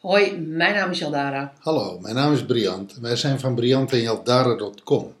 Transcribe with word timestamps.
Hoi, 0.00 0.38
mijn 0.38 0.74
naam 0.74 0.90
is 0.90 0.98
Jaldara. 0.98 1.52
Hallo, 1.58 1.98
mijn 2.00 2.14
naam 2.14 2.32
is 2.32 2.44
Briant. 2.44 2.96
Wij 3.00 3.16
zijn 3.16 3.40
van 3.40 3.54
Briant 3.54 3.90
en. 3.90 5.14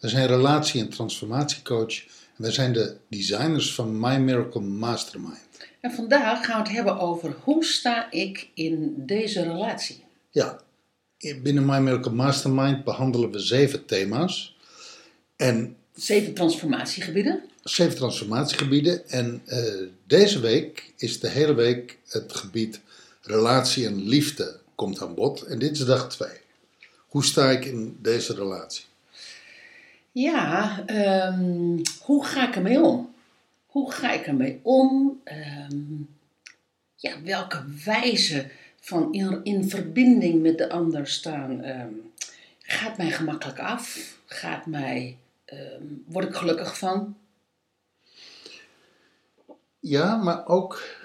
Wij 0.00 0.10
zijn 0.10 0.26
relatie- 0.26 0.80
en 0.80 0.88
transformatiecoach 0.88 1.94
en 2.36 2.42
wij 2.42 2.52
zijn 2.52 2.72
de 2.72 2.96
designers 3.08 3.74
van 3.74 4.00
My 4.00 4.16
Miracle 4.16 4.60
Mastermind. 4.60 5.49
En 5.80 5.90
vandaag 5.92 6.44
gaan 6.46 6.62
we 6.62 6.68
het 6.68 6.76
hebben 6.76 6.98
over 6.98 7.34
hoe 7.42 7.64
sta 7.64 8.10
ik 8.10 8.48
in 8.54 8.94
deze 8.96 9.42
relatie. 9.42 10.04
Ja, 10.30 10.60
binnen 11.42 11.66
My 11.66 11.78
Miracle 11.78 12.12
Mastermind 12.12 12.84
behandelen 12.84 13.30
we 13.30 13.38
zeven 13.38 13.86
thema's 13.86 14.56
en 15.36 15.76
Zeven 15.94 16.34
transformatiegebieden. 16.34 17.42
zeven 17.62 17.96
transformatiegebieden. 17.96 19.08
En 19.08 19.42
eh, 19.46 19.62
deze 20.06 20.40
week 20.40 20.92
is 20.96 21.20
de 21.20 21.28
hele 21.28 21.54
week 21.54 21.98
het 22.08 22.32
gebied 22.32 22.80
relatie 23.22 23.86
en 23.86 24.08
liefde 24.08 24.58
komt 24.74 25.02
aan 25.02 25.14
bod. 25.14 25.42
En 25.42 25.58
dit 25.58 25.70
is 25.70 25.84
dag 25.84 26.10
twee. 26.10 26.38
Hoe 27.08 27.24
sta 27.24 27.50
ik 27.50 27.64
in 27.64 27.98
deze 28.02 28.34
relatie? 28.34 28.84
Ja, 30.12 30.82
ehm, 30.86 31.78
hoe 32.00 32.24
ga 32.24 32.48
ik 32.48 32.54
ermee 32.54 32.80
om? 32.80 33.14
Hoe 33.70 33.92
ga 33.92 34.12
ik 34.12 34.26
ermee 34.26 34.60
om? 34.62 35.20
Ehm, 35.24 36.02
ja, 36.94 37.22
welke 37.22 37.64
wijze 37.84 38.50
van 38.80 39.12
in, 39.12 39.40
in 39.44 39.68
verbinding 39.68 40.42
met 40.42 40.58
de 40.58 40.70
ander 40.70 41.06
staan 41.06 41.62
ehm, 41.62 41.92
gaat 42.58 42.96
mij 42.96 43.10
gemakkelijk 43.10 43.58
af? 43.58 44.16
Gaat 44.26 44.66
mij, 44.66 45.18
ehm, 45.44 45.84
word 46.06 46.28
ik 46.28 46.34
gelukkig 46.34 46.78
van? 46.78 47.16
Ja, 49.80 50.16
maar 50.16 50.46
ook 50.46 50.98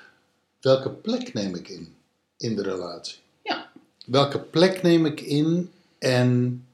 welke 0.62 0.90
plek 0.90 1.34
neem 1.34 1.56
ik 1.56 1.68
in 1.68 1.96
in 2.38 2.56
de 2.56 2.64
relatie? 2.64 3.20
Ja, 3.44 3.72
Welke 4.06 4.40
plek 4.40 4.82
neem 4.82 5.06
ik 5.06 5.22
in 5.22 5.72
en 5.98 6.66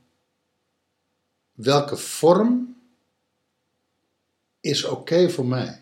welke 1.51 1.97
vorm 1.97 2.75
is 4.59 4.85
oké 4.85 5.29
voor 5.29 5.45
mij? 5.45 5.80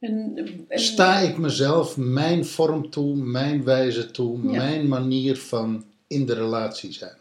En, 0.00 0.32
en- 0.68 0.78
Sta 0.78 1.18
ik 1.18 1.38
mezelf 1.38 1.96
mijn 1.96 2.44
vorm 2.46 2.90
toe, 2.90 3.16
mijn 3.16 3.64
wijze 3.64 4.10
toe, 4.10 4.42
Ja. 4.42 4.50
mijn 4.56 4.88
manier 4.88 5.36
van 5.36 5.84
in 6.06 6.26
de 6.26 6.34
relatie 6.34 6.92
zijn? 6.92 7.16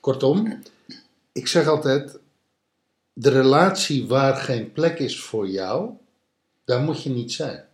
Kortom, 0.00 0.58
ik 1.32 1.46
zeg 1.46 1.66
altijd: 1.66 2.18
de 3.12 3.30
relatie 3.30 4.06
waar 4.06 4.36
geen 4.36 4.72
plek 4.72 4.98
is 4.98 5.20
voor 5.20 5.48
jou, 5.48 5.90
daar 6.64 6.80
moet 6.80 7.02
je 7.02 7.10
niet 7.10 7.32
zijn. 7.32 7.64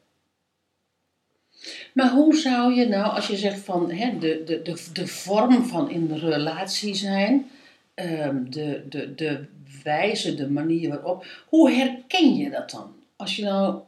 Maar 1.94 2.10
hoe 2.12 2.34
zou 2.36 2.74
je 2.74 2.88
nou, 2.88 3.14
als 3.14 3.26
je 3.26 3.36
zegt 3.36 3.60
van 3.60 3.90
hè, 3.90 4.18
de, 4.18 4.42
de, 4.44 4.62
de, 4.62 4.82
de 4.92 5.06
vorm 5.06 5.64
van 5.64 5.90
in 5.90 6.06
de 6.06 6.18
relatie 6.18 6.94
zijn, 6.94 7.50
ehm, 7.94 8.50
de, 8.50 8.82
de, 8.88 9.14
de 9.14 9.44
wijze, 9.82 10.34
de 10.34 10.50
manier 10.50 10.88
waarop, 10.88 11.24
hoe 11.48 11.70
herken 11.70 12.34
je 12.34 12.50
dat 12.50 12.70
dan? 12.70 12.92
Als 13.16 13.36
je 13.36 13.44
nou, 13.44 13.80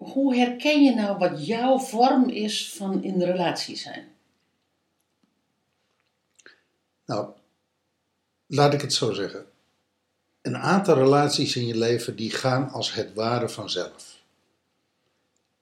hoe 0.00 0.36
herken 0.36 0.82
je 0.82 0.94
nou 0.94 1.18
wat 1.18 1.46
jouw 1.46 1.78
vorm 1.78 2.28
is 2.28 2.72
van 2.72 3.02
in 3.02 3.18
de 3.18 3.24
relatie 3.24 3.76
zijn? 3.76 4.08
Nou, 7.06 7.30
laat 8.46 8.74
ik 8.74 8.80
het 8.80 8.92
zo 8.92 9.12
zeggen. 9.12 9.46
Een 10.42 10.56
aantal 10.56 10.94
relaties 10.94 11.56
in 11.56 11.66
je 11.66 11.76
leven 11.76 12.16
die 12.16 12.30
gaan 12.30 12.70
als 12.70 12.94
het 12.94 13.14
ware 13.14 13.48
vanzelf. 13.48 14.22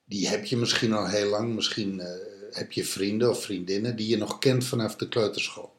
Die 0.05 0.29
heb 0.29 0.45
je 0.45 0.57
misschien 0.57 0.93
al 0.93 1.07
heel 1.07 1.29
lang, 1.29 1.55
misschien 1.55 2.01
eh, 2.01 2.09
heb 2.51 2.73
je 2.73 2.85
vrienden 2.85 3.31
of 3.31 3.43
vriendinnen 3.43 3.97
die 3.97 4.09
je 4.09 4.17
nog 4.17 4.39
kent 4.39 4.65
vanaf 4.65 4.97
de 4.97 5.09
kleuterschool. 5.09 5.73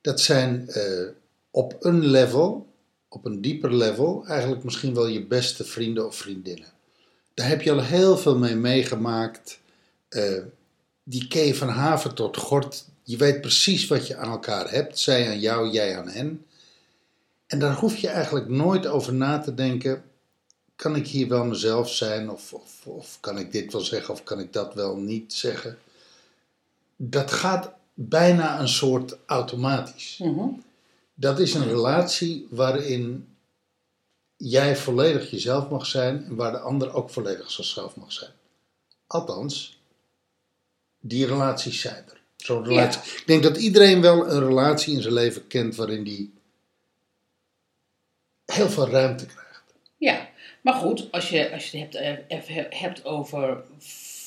Dat 0.00 0.20
zijn 0.20 0.68
eh, 0.68 1.08
op 1.50 1.76
een 1.80 2.06
level, 2.06 2.66
op 3.08 3.24
een 3.24 3.40
dieper 3.40 3.74
level, 3.74 4.26
eigenlijk 4.26 4.64
misschien 4.64 4.94
wel 4.94 5.06
je 5.06 5.26
beste 5.26 5.64
vrienden 5.64 6.06
of 6.06 6.16
vriendinnen. 6.16 6.78
Daar 7.40 7.48
heb 7.48 7.62
je 7.62 7.72
al 7.72 7.82
heel 7.82 8.18
veel 8.18 8.38
mee 8.38 8.54
meegemaakt. 8.54 9.58
Eh, 10.08 10.42
die 11.04 11.26
je 11.28 11.54
van 11.54 11.68
haven 11.68 12.14
tot 12.14 12.36
gort. 12.36 12.84
Je 13.02 13.16
weet 13.16 13.40
precies 13.40 13.86
wat 13.86 14.06
je 14.06 14.16
aan 14.16 14.30
elkaar 14.30 14.70
hebt. 14.70 14.98
Zij 14.98 15.28
aan 15.28 15.40
jou, 15.40 15.70
jij 15.70 15.98
aan 15.98 16.08
hen. 16.08 16.46
En 17.46 17.58
daar 17.58 17.74
hoef 17.74 17.96
je 17.96 18.08
eigenlijk 18.08 18.48
nooit 18.48 18.86
over 18.86 19.14
na 19.14 19.38
te 19.38 19.54
denken. 19.54 20.02
Kan 20.76 20.96
ik 20.96 21.06
hier 21.06 21.28
wel 21.28 21.44
mezelf 21.44 21.90
zijn? 21.90 22.30
Of, 22.30 22.52
of, 22.52 22.86
of 22.86 23.18
kan 23.20 23.38
ik 23.38 23.52
dit 23.52 23.72
wel 23.72 23.80
zeggen? 23.80 24.14
Of 24.14 24.22
kan 24.22 24.40
ik 24.40 24.52
dat 24.52 24.74
wel 24.74 24.96
niet 24.96 25.32
zeggen? 25.32 25.78
Dat 26.96 27.32
gaat 27.32 27.72
bijna 27.94 28.60
een 28.60 28.68
soort 28.68 29.16
automatisch. 29.26 30.18
Mhm. 30.22 30.48
Dat 31.14 31.38
is 31.38 31.54
een 31.54 31.68
relatie 31.68 32.46
waarin 32.50 33.28
jij 34.42 34.76
volledig 34.76 35.30
jezelf 35.30 35.68
mag 35.68 35.86
zijn 35.86 36.24
en 36.24 36.36
waar 36.36 36.52
de 36.52 36.58
ander 36.58 36.94
ook 36.94 37.10
volledig 37.10 37.50
zichzelf 37.50 37.96
mag 37.96 38.12
zijn. 38.12 38.30
Althans, 39.06 39.80
die 41.00 41.26
relaties 41.26 41.80
zijn 41.80 42.04
er. 42.08 42.20
Zo'n 42.36 42.64
relatie. 42.64 43.00
Ik 43.00 43.26
denk 43.26 43.42
dat 43.42 43.56
iedereen 43.56 44.00
wel 44.00 44.30
een 44.30 44.46
relatie 44.46 44.94
in 44.94 45.02
zijn 45.02 45.14
leven 45.14 45.46
kent 45.46 45.76
waarin 45.76 46.04
die 46.04 46.32
heel 48.44 48.68
veel 48.68 48.88
ruimte 48.88 49.26
krijgt. 49.26 49.62
Ja, 49.96 50.28
maar 50.60 50.74
goed, 50.74 51.12
als 51.12 51.28
je, 51.28 51.52
als 51.52 51.70
je 51.70 51.78
het 51.78 51.92
hebt, 51.92 52.30
eh, 52.30 52.38
even 52.38 52.66
hebt 52.68 53.04
over 53.04 53.64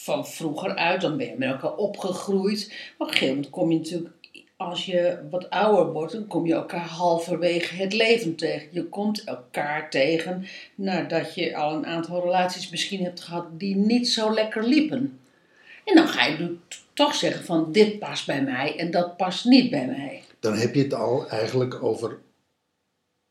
van 0.03 0.27
vroeger 0.27 0.75
uit, 0.75 1.01
dan 1.01 1.17
ben 1.17 1.27
je 1.27 1.35
met 1.37 1.49
elkaar 1.49 1.75
opgegroeid. 1.75 2.67
Maar 2.67 2.77
op 2.97 3.07
een 3.07 3.13
gegeven 3.13 3.35
moment 3.35 3.49
kom 3.49 3.71
je 3.71 3.77
natuurlijk, 3.77 4.22
als 4.57 4.85
je 4.85 5.19
wat 5.29 5.49
ouder 5.49 5.93
wordt, 5.93 6.13
dan 6.13 6.27
kom 6.27 6.45
je 6.45 6.53
elkaar 6.53 6.87
halverwege 6.87 7.75
het 7.75 7.93
leven 7.93 8.35
tegen. 8.35 8.67
Je 8.71 8.83
komt 8.83 9.23
elkaar 9.23 9.89
tegen 9.89 10.45
nadat 10.75 11.35
je 11.35 11.55
al 11.55 11.73
een 11.73 11.85
aantal 11.85 12.21
relaties 12.21 12.69
misschien 12.69 13.03
hebt 13.03 13.21
gehad 13.21 13.59
die 13.59 13.75
niet 13.75 14.09
zo 14.09 14.33
lekker 14.33 14.67
liepen. 14.67 15.19
En 15.83 15.95
dan 15.95 16.07
ga 16.07 16.25
je 16.25 16.55
toch 16.93 17.15
zeggen 17.15 17.45
van 17.45 17.71
dit 17.71 17.99
past 17.99 18.25
bij 18.25 18.43
mij 18.43 18.77
en 18.77 18.91
dat 18.91 19.17
past 19.17 19.45
niet 19.45 19.69
bij 19.69 19.85
mij. 19.85 20.23
Dan 20.39 20.57
heb 20.57 20.75
je 20.75 20.83
het 20.83 20.93
al 20.93 21.29
eigenlijk 21.29 21.83
over. 21.83 22.19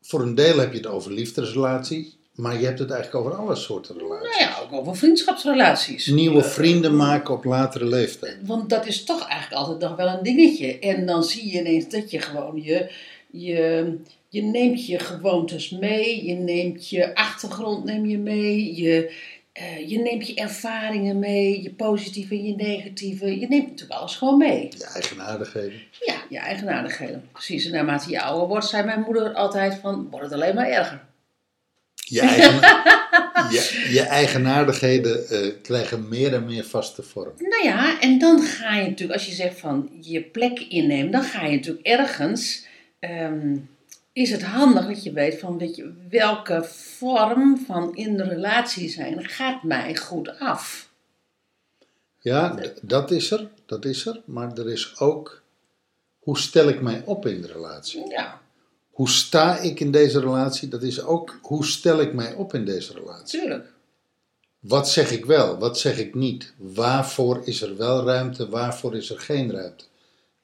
Voor 0.01 0.21
een 0.21 0.35
deel 0.35 0.57
heb 0.57 0.71
je 0.71 0.77
het 0.77 0.87
over 0.87 1.11
liefdesrelaties, 1.11 2.17
maar 2.35 2.59
je 2.59 2.65
hebt 2.65 2.79
het 2.79 2.91
eigenlijk 2.91 3.25
over 3.25 3.39
alle 3.39 3.55
soorten 3.55 3.97
relaties. 3.97 4.37
Nou 4.37 4.49
ja, 4.49 4.59
ook 4.61 4.71
over 4.71 4.95
vriendschapsrelaties. 4.95 6.07
Nieuwe 6.07 6.43
vrienden 6.43 6.95
maken 6.95 7.33
op 7.33 7.43
latere 7.43 7.85
leeftijd. 7.85 8.37
Want 8.41 8.69
dat 8.69 8.85
is 8.85 9.03
toch 9.03 9.27
eigenlijk 9.27 9.61
altijd 9.61 9.79
nog 9.79 9.95
wel 9.97 10.07
een 10.07 10.23
dingetje. 10.23 10.79
En 10.79 11.05
dan 11.05 11.23
zie 11.23 11.51
je 11.51 11.59
ineens 11.59 11.89
dat 11.89 12.11
je 12.11 12.19
gewoon 12.19 12.61
je, 12.63 12.91
je, 13.31 13.97
je 14.29 14.41
neemt 14.41 14.85
je 14.85 14.99
gewoontes 14.99 15.69
mee, 15.69 16.25
je 16.25 16.33
neemt 16.33 16.89
je 16.89 17.15
achtergrond 17.15 17.83
neem 17.83 18.05
je 18.05 18.17
mee, 18.17 18.75
je, 18.75 19.15
eh, 19.51 19.89
je 19.89 19.99
neemt 19.99 20.27
je 20.27 20.35
ervaringen 20.35 21.19
mee, 21.19 21.63
je 21.63 21.73
positieve 21.73 22.35
en 22.35 22.45
je 22.45 22.55
negatieve. 22.55 23.39
Je 23.39 23.47
neemt 23.47 23.69
natuurlijk 23.69 23.99
alles 23.99 24.15
gewoon 24.15 24.37
mee. 24.37 24.67
Je 24.77 24.85
eigenaardigheden. 24.93 25.81
Ja, 25.99 26.15
je 26.29 26.37
eigenaardigheden. 26.37 27.29
Precies. 27.31 27.65
En 27.65 27.71
naarmate 27.71 28.09
je 28.09 28.21
ouder 28.21 28.47
wordt, 28.47 28.65
zei 28.65 28.83
mijn 28.83 29.01
moeder 29.01 29.33
altijd 29.33 29.75
van, 29.75 30.07
wordt 30.09 30.25
het 30.25 30.33
alleen 30.33 30.55
maar 30.55 30.69
erger. 30.69 31.11
Je, 32.13 32.21
eigen, 32.21 32.53
je, 33.55 33.87
je 33.91 34.01
eigenaardigheden 34.01 35.29
eh, 35.29 35.51
krijgen 35.61 36.07
meer 36.07 36.33
en 36.33 36.45
meer 36.45 36.63
vaste 36.63 37.03
vorm. 37.03 37.33
Nou 37.37 37.63
ja, 37.63 37.99
en 38.01 38.19
dan 38.19 38.41
ga 38.41 38.75
je 38.75 38.87
natuurlijk, 38.87 39.19
als 39.19 39.27
je 39.27 39.33
zegt 39.33 39.59
van 39.59 39.89
je 40.01 40.21
plek 40.21 40.59
innemen, 40.59 41.11
dan 41.11 41.23
ga 41.23 41.45
je 41.45 41.55
natuurlijk 41.55 41.85
ergens. 41.85 42.65
ehm, 42.99 43.55
is 44.13 44.31
het 44.31 44.43
handig 44.43 44.87
dat 44.87 45.03
je 45.03 45.11
weet 45.11 45.39
van 45.39 45.57
weet 45.57 45.75
je, 45.75 45.93
welke 46.09 46.63
vorm 46.63 47.63
van 47.65 47.95
in 47.95 48.17
de 48.17 48.23
relatie 48.23 48.89
zijn 48.89 49.25
gaat 49.25 49.63
mij 49.63 49.95
goed 49.95 50.39
af. 50.39 50.89
Ja, 52.19 52.59
dat 52.81 53.11
is 53.11 53.31
er, 53.31 53.49
dat 53.65 53.85
is 53.85 54.05
er. 54.05 54.21
Maar 54.25 54.57
er 54.57 54.71
is 54.71 54.99
ook, 54.99 55.41
hoe 56.19 56.37
stel 56.37 56.67
ik 56.67 56.81
mij 56.81 57.01
op 57.05 57.25
in 57.25 57.41
de 57.41 57.47
relatie? 57.47 58.09
Ja, 58.09 58.41
Hoe 58.93 59.09
sta 59.09 59.57
ik 59.57 59.79
in 59.79 59.91
deze 59.91 60.19
relatie? 60.19 60.67
Dat 60.67 60.83
is 60.83 61.01
ook, 61.01 61.39
hoe 61.41 61.65
stel 61.65 62.01
ik 62.01 62.13
mij 62.13 62.33
op 62.33 62.53
in 62.53 62.65
deze 62.65 62.93
relatie? 62.93 63.39
tuurlijk. 63.39 63.73
Wat 64.59 64.89
zeg 64.89 65.11
ik 65.11 65.25
wel, 65.25 65.57
wat 65.57 65.79
zeg 65.79 65.97
ik 65.97 66.15
niet? 66.15 66.53
Waarvoor 66.57 67.41
is 67.43 67.61
er 67.61 67.77
wel 67.77 68.05
ruimte, 68.05 68.49
waarvoor 68.49 68.95
is 68.95 69.09
er 69.09 69.19
geen 69.19 69.51
ruimte? 69.51 69.83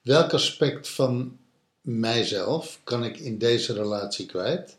Welk 0.02 0.32
aspect 0.32 0.88
van 0.88 1.38
mijzelf 1.80 2.80
kan 2.84 3.04
ik 3.04 3.18
in 3.18 3.38
deze 3.38 3.72
relatie 3.72 4.26
kwijt? 4.26 4.76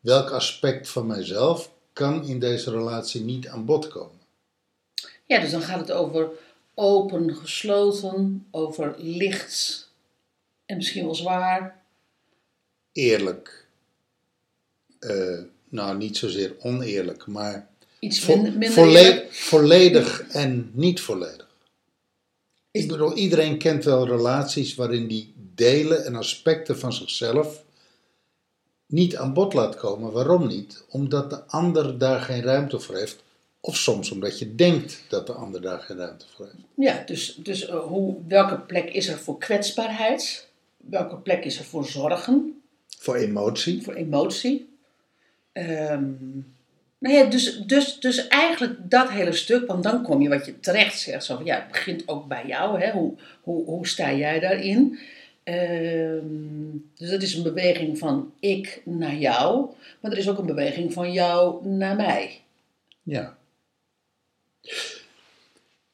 Welk 0.00 0.30
aspect 0.30 0.88
van 0.88 1.06
mijzelf 1.06 1.70
kan 1.92 2.24
in 2.24 2.38
deze 2.38 2.70
relatie 2.70 3.20
niet 3.20 3.48
aan 3.48 3.64
bod 3.64 3.88
komen? 3.88 4.20
Ja, 5.26 5.40
dus 5.40 5.50
dan 5.50 5.62
gaat 5.62 5.80
het 5.80 5.92
over 5.92 6.28
open, 6.74 7.36
gesloten, 7.36 8.46
over 8.50 8.94
licht 8.98 9.88
en 10.64 10.76
misschien 10.76 11.04
wel 11.04 11.14
zwaar. 11.14 11.84
Eerlijk. 13.00 13.66
Eh, 14.98 15.38
nou, 15.68 15.96
niet 15.96 16.16
zozeer 16.16 16.54
oneerlijk, 16.60 17.26
maar 17.26 17.68
Iets 17.98 18.26
minder, 18.26 18.50
minder 18.52 18.70
volle- 18.72 19.26
volledig 19.30 20.20
en 20.28 20.70
niet 20.74 21.00
volledig. 21.00 21.48
Is- 22.70 22.82
Ik 22.82 22.88
bedoel, 22.88 23.14
iedereen 23.14 23.58
kent 23.58 23.84
wel 23.84 24.06
relaties 24.06 24.74
waarin 24.74 25.06
die 25.08 25.34
delen 25.54 26.04
en 26.04 26.14
aspecten 26.14 26.78
van 26.78 26.92
zichzelf 26.92 27.64
niet 28.86 29.16
aan 29.16 29.32
bod 29.32 29.52
laat 29.54 29.76
komen. 29.76 30.12
Waarom 30.12 30.46
niet? 30.46 30.84
Omdat 30.88 31.30
de 31.30 31.44
ander 31.46 31.98
daar 31.98 32.20
geen 32.20 32.42
ruimte 32.42 32.80
voor 32.80 32.96
heeft. 32.96 33.22
Of 33.60 33.76
soms 33.76 34.10
omdat 34.10 34.38
je 34.38 34.54
denkt 34.54 35.02
dat 35.08 35.26
de 35.26 35.32
ander 35.32 35.60
daar 35.60 35.80
geen 35.80 35.96
ruimte 35.96 36.24
voor 36.34 36.44
heeft. 36.44 36.58
Ja, 36.76 37.02
dus, 37.06 37.34
dus 37.42 37.66
eh, 37.66 37.78
hoe, 37.78 38.16
welke 38.28 38.58
plek 38.60 38.90
is 38.90 39.08
er 39.08 39.18
voor 39.18 39.38
kwetsbaarheid? 39.38 40.48
Welke 40.76 41.16
plek 41.16 41.44
is 41.44 41.58
er 41.58 41.64
voor 41.64 41.86
zorgen? 41.86 42.60
Voor 42.96 43.14
emotie. 43.14 43.82
voor 43.82 43.94
emotie. 43.94 44.68
Ehm, 45.52 46.12
nou 46.98 47.14
ja, 47.14 47.24
dus, 47.24 47.58
dus, 47.58 48.00
dus 48.00 48.28
eigenlijk 48.28 48.90
dat 48.90 49.10
hele 49.10 49.32
stuk, 49.32 49.66
want 49.66 49.82
dan 49.82 50.02
kom 50.02 50.22
je 50.22 50.28
wat 50.28 50.46
je 50.46 50.60
terecht 50.60 51.00
zegt. 51.00 51.24
Zo 51.24 51.36
van, 51.36 51.44
ja, 51.44 51.54
het 51.54 51.68
begint 51.68 52.08
ook 52.08 52.28
bij 52.28 52.46
jou. 52.46 52.80
Hè? 52.80 52.90
Hoe, 52.90 53.14
hoe, 53.40 53.64
hoe 53.64 53.86
sta 53.86 54.12
jij 54.12 54.40
daarin? 54.40 54.98
Ehm, 55.42 56.24
dus 56.94 57.10
dat 57.10 57.22
is 57.22 57.34
een 57.34 57.42
beweging 57.42 57.98
van 57.98 58.32
ik 58.40 58.82
naar 58.84 59.16
jou, 59.16 59.70
maar 60.00 60.12
er 60.12 60.18
is 60.18 60.28
ook 60.28 60.38
een 60.38 60.46
beweging 60.46 60.92
van 60.92 61.12
jou 61.12 61.68
naar 61.68 61.96
mij. 61.96 62.40
Ja. 63.02 63.36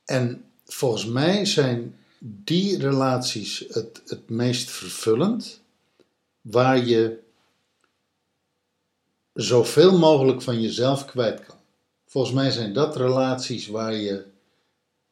En 0.05 0.45
volgens 0.65 1.07
mij 1.07 1.45
zijn 1.45 1.97
die 2.19 2.79
relaties 2.79 3.65
het, 3.69 4.03
het 4.07 4.29
meest 4.29 4.71
vervullend, 4.71 5.62
waar 6.43 6.85
je 6.85 7.19
zoveel 9.33 9.99
mogelijk 9.99 10.43
van 10.43 10.61
jezelf 10.61 11.05
kwijt 11.05 11.47
kan. 11.47 11.57
Volgens 12.07 12.35
mij 12.35 12.51
zijn 12.51 12.73
dat 12.73 12.97
relaties 12.97 13.67
waar 13.67 13.95
je. 13.95 14.25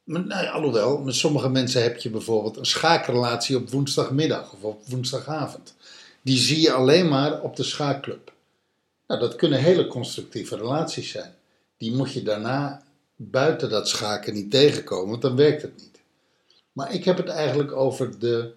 Nou, 0.05 0.47
alhoewel, 0.47 0.99
met 0.99 1.15
sommige 1.15 1.49
mensen 1.49 1.83
heb 1.83 1.99
je 1.99 2.11
bijvoorbeeld 2.11 2.57
een 2.57 2.67
schaakrelatie 2.67 3.57
op 3.57 3.71
woensdagmiddag 3.71 4.53
of 4.53 4.63
op 4.63 4.87
woensdagavond. 4.87 5.75
Die 6.23 6.39
zie 6.39 6.61
je 6.61 6.73
alleen 6.73 7.09
maar 7.09 7.41
op 7.41 7.57
de 7.57 7.63
schaakclub. 7.63 8.33
Nou, 9.07 9.21
dat 9.21 9.37
kunnen 9.37 9.59
hele 9.59 9.87
constructieve 9.87 10.57
relaties 10.57 11.11
zijn. 11.11 11.35
Die 11.77 11.93
moet 11.93 12.13
je 12.13 12.23
daarna 12.23 12.83
buiten 13.17 13.71
dat 13.71 13.89
schaken 13.89 14.35
niet 14.35 14.51
tegenkomen, 14.51 15.11
want 15.11 15.23
dan 15.23 15.37
werkt 15.37 15.63
het 15.63 15.77
niet. 15.77 16.01
Maar 16.73 16.95
ik 16.95 17.05
heb 17.05 17.17
het 17.17 17.29
eigenlijk 17.29 17.73
over 17.73 18.19
de 18.19 18.53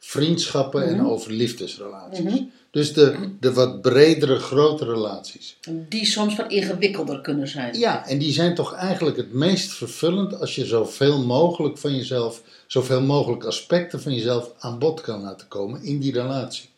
vriendschappen 0.00 0.88
en 0.88 1.06
over 1.06 1.32
liefdesrelaties. 1.32 2.42
Dus 2.70 2.92
de, 2.92 3.30
de 3.40 3.52
wat 3.52 3.80
bredere, 3.80 4.38
grotere 4.38 4.92
relaties. 4.92 5.56
Die 5.88 6.04
soms 6.04 6.36
wat 6.36 6.50
ingewikkelder 6.52 7.20
kunnen 7.20 7.48
zijn. 7.48 7.78
Ja, 7.78 8.06
en 8.06 8.18
die 8.18 8.32
zijn 8.32 8.54
toch 8.54 8.74
eigenlijk 8.74 9.16
het 9.16 9.32
meest 9.32 9.72
vervullend 9.72 10.40
als 10.40 10.54
je 10.54 10.64
zoveel 10.64 11.24
mogelijk 11.24 11.78
van 11.78 11.96
jezelf, 11.96 12.42
zoveel 12.66 13.02
mogelijk 13.02 13.44
aspecten 13.44 14.00
van 14.00 14.14
jezelf 14.14 14.52
aan 14.58 14.78
bod 14.78 15.00
kan 15.00 15.20
laten 15.20 15.48
komen 15.48 15.82
in 15.82 15.98
die 15.98 16.12
relatie. 16.12 16.68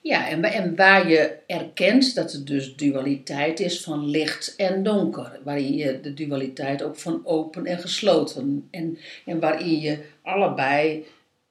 Ja, 0.00 0.28
en, 0.28 0.44
en 0.44 0.76
waar 0.76 1.08
je 1.08 1.32
erkent 1.46 2.14
dat 2.14 2.32
er 2.32 2.44
dus 2.44 2.76
dualiteit 2.76 3.60
is 3.60 3.80
van 3.80 4.06
licht 4.06 4.56
en 4.56 4.82
donker. 4.82 5.38
Waarin 5.44 5.76
je 5.76 6.00
de 6.00 6.14
dualiteit 6.14 6.82
ook 6.82 6.96
van 6.96 7.20
open 7.24 7.66
en 7.66 7.78
gesloten. 7.78 8.68
En, 8.70 8.98
en 9.24 9.40
waarin 9.40 9.80
je 9.80 9.98
allebei 10.22 11.04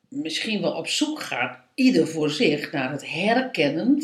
misschien 0.09 0.62
wel 0.62 0.74
op 0.74 0.88
zoek 0.88 1.21
gaat, 1.21 1.59
ieder 1.74 2.07
voor 2.07 2.30
zich, 2.30 2.71
naar 2.71 2.92
het 2.92 3.09
herkennen 3.09 4.04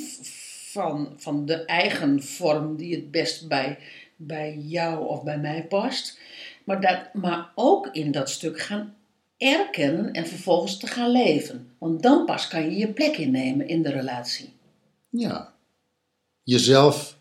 van, 0.71 1.13
van 1.17 1.45
de 1.45 1.65
eigen 1.65 2.23
vorm 2.23 2.75
die 2.75 2.95
het 2.95 3.11
best 3.11 3.47
bij, 3.47 3.77
bij 4.15 4.57
jou 4.57 5.07
of 5.07 5.23
bij 5.23 5.38
mij 5.38 5.65
past. 5.65 6.19
Maar, 6.63 6.81
dat, 6.81 7.13
maar 7.13 7.51
ook 7.55 7.88
in 7.88 8.11
dat 8.11 8.29
stuk 8.29 8.59
gaan 8.59 8.95
erkennen 9.38 10.11
en 10.13 10.27
vervolgens 10.27 10.77
te 10.77 10.88
gaan 10.88 11.11
leven. 11.11 11.71
Want 11.77 12.03
dan 12.03 12.25
pas 12.25 12.47
kan 12.47 12.63
je 12.63 12.77
je 12.77 12.88
plek 12.88 13.17
innemen 13.17 13.67
in 13.67 13.81
de 13.81 13.91
relatie. 13.91 14.53
Ja. 15.09 15.53
Jezelf, 16.44 17.17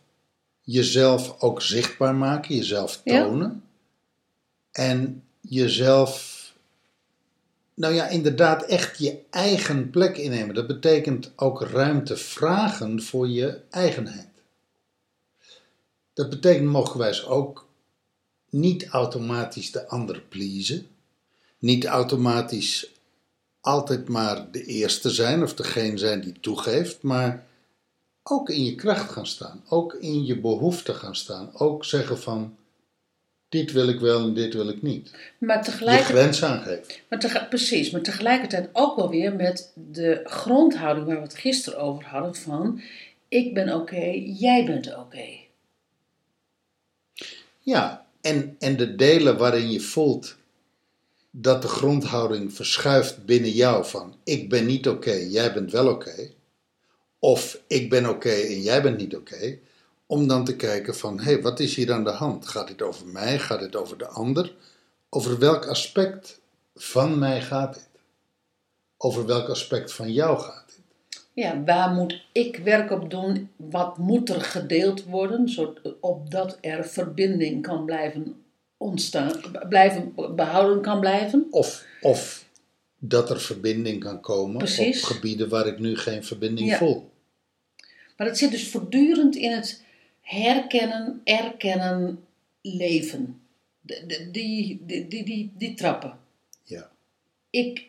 jezelf 0.60 1.40
ook 1.40 1.62
zichtbaar 1.62 2.14
maken, 2.14 2.56
jezelf 2.56 3.00
Ja. 3.04 3.22
tonen. 3.22 3.64
En 4.72 5.24
jezelf, 5.40 6.31
nou 7.74 7.94
ja, 7.94 8.08
inderdaad 8.08 8.62
echt 8.62 8.98
je 8.98 9.20
eigen 9.30 9.90
plek 9.90 10.16
innemen. 10.16 10.54
Dat 10.54 10.66
betekent 10.66 11.32
ook 11.36 11.62
ruimte 11.62 12.16
vragen 12.16 13.02
voor 13.02 13.28
je 13.28 13.60
eigenheid. 13.70 14.28
Dat 16.12 16.30
betekent 16.30 16.68
mogelijkwijs 16.68 17.26
ook 17.26 17.66
niet 18.50 18.86
automatisch 18.86 19.70
de 19.70 19.88
ander 19.88 20.20
pleasen. 20.28 20.86
Niet 21.58 21.84
automatisch 21.84 22.92
altijd 23.60 24.08
maar 24.08 24.50
de 24.50 24.64
eerste 24.64 25.10
zijn 25.10 25.42
of 25.42 25.54
degene 25.54 25.98
zijn 25.98 26.20
die 26.20 26.40
toegeeft, 26.40 27.02
maar 27.02 27.46
ook 28.22 28.48
in 28.48 28.64
je 28.64 28.74
kracht 28.74 29.10
gaan 29.10 29.26
staan. 29.26 29.64
Ook 29.68 29.94
in 29.94 30.24
je 30.24 30.40
behoefte 30.40 30.94
gaan 30.94 31.16
staan. 31.16 31.50
Ook 31.54 31.84
zeggen 31.84 32.18
van, 32.18 32.56
dit 33.52 33.72
wil 33.72 33.88
ik 33.88 34.00
wel 34.00 34.20
en 34.26 34.34
dit 34.34 34.54
wil 34.54 34.68
ik 34.68 34.82
niet. 34.82 35.10
Maar 35.38 35.56
Je 35.58 35.64
tegelijkertijd, 35.64 36.18
grens 36.18 36.42
aangeven. 36.44 36.82
maar 37.08 37.18
tege- 37.18 37.46
precies, 37.48 37.90
maar 37.90 38.00
tegelijkertijd 38.00 38.68
ook 38.72 38.96
wel 38.96 39.10
weer 39.10 39.34
met 39.34 39.72
de 39.92 40.20
grondhouding 40.24 41.06
waar 41.06 41.16
we 41.16 41.22
het 41.22 41.34
gisteren 41.38 41.78
over 41.78 42.04
hadden 42.04 42.34
van 42.34 42.80
ik 43.28 43.54
ben 43.54 43.74
oké, 43.74 44.04
jij 44.24 44.64
bent 44.66 44.96
oké. 44.96 45.24
Ja, 47.58 48.06
en, 48.20 48.56
en 48.58 48.76
de 48.76 48.94
delen 48.94 49.36
waarin 49.38 49.70
je 49.70 49.80
voelt 49.80 50.36
dat 51.30 51.62
de 51.62 51.68
grondhouding 51.68 52.52
verschuift 52.54 53.24
binnen 53.24 53.50
jou 53.50 53.84
van 53.86 54.16
ik 54.24 54.48
ben 54.48 54.66
niet 54.66 54.88
oké, 54.88 55.12
jij 55.12 55.52
bent 55.52 55.70
wel 55.70 55.88
oké. 55.88 56.30
Of 57.18 57.58
ik 57.66 57.90
ben 57.90 58.08
oké 58.08 58.30
en 58.30 58.60
jij 58.62 58.82
bent 58.82 58.98
niet 58.98 59.16
oké. 59.16 59.58
Om 60.06 60.26
dan 60.26 60.44
te 60.44 60.56
kijken 60.56 60.96
van 60.96 61.18
hé, 61.18 61.24
hey, 61.32 61.42
wat 61.42 61.60
is 61.60 61.74
hier 61.74 61.92
aan 61.92 62.04
de 62.04 62.10
hand? 62.10 62.46
Gaat 62.48 62.68
dit 62.68 62.82
over 62.82 63.06
mij? 63.06 63.38
Gaat 63.38 63.60
dit 63.60 63.76
over 63.76 63.98
de 63.98 64.06
ander? 64.06 64.54
Over 65.08 65.38
welk 65.38 65.66
aspect 65.66 66.40
van 66.74 67.18
mij 67.18 67.40
gaat 67.42 67.74
dit? 67.74 67.88
Over 68.96 69.26
welk 69.26 69.48
aspect 69.48 69.92
van 69.92 70.12
jou 70.12 70.38
gaat 70.38 70.64
dit? 70.66 70.80
Ja, 71.34 71.62
waar 71.64 71.90
moet 71.90 72.24
ik 72.32 72.56
werk 72.56 72.90
op 72.90 73.10
doen? 73.10 73.50
Wat 73.56 73.98
moet 73.98 74.28
er 74.28 74.40
gedeeld 74.40 75.04
worden, 75.04 75.48
zodat 75.48 75.94
opdat 76.00 76.58
er 76.60 76.84
verbinding 76.88 77.62
kan 77.62 77.84
blijven 77.84 78.44
ontstaan, 78.76 79.32
blijven, 79.68 80.14
behouden 80.34 80.82
kan 80.82 81.00
blijven? 81.00 81.46
Of, 81.50 81.84
of 82.00 82.44
dat 82.98 83.30
er 83.30 83.40
verbinding 83.40 84.00
kan 84.00 84.20
komen 84.20 84.58
Precies. 84.58 85.02
op 85.02 85.08
gebieden 85.10 85.48
waar 85.48 85.66
ik 85.66 85.78
nu 85.78 85.96
geen 85.96 86.24
verbinding 86.24 86.68
Ja. 86.68 86.76
voel. 86.76 87.10
Maar 88.16 88.26
het 88.26 88.38
zit 88.38 88.50
dus 88.50 88.68
voortdurend 88.68 89.36
in 89.36 89.52
het 89.52 89.82
herkennen, 90.32 91.20
erkennen, 91.24 92.24
leven. 92.60 93.40
Die, 94.30 94.80
die, 94.86 95.06
die, 95.08 95.52
die, 95.54 95.74
trappen. 95.74 96.18
Ja. 96.62 96.90
Ik 97.50 97.88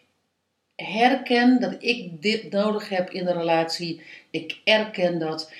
herken 0.75 1.59
dat 1.59 1.75
ik 1.79 2.21
dit 2.21 2.51
nodig 2.51 2.89
heb 2.89 3.09
in 3.09 3.25
de 3.25 3.33
relatie. 3.33 4.01
Ik 4.29 4.57
erken 4.63 5.19
dat. 5.19 5.51